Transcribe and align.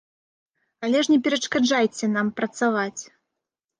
Але 0.87 1.03
ж 1.07 1.11
не 1.13 1.19
перашкаджайце 1.29 2.05
нам 2.17 2.27
працаваць. 2.41 3.01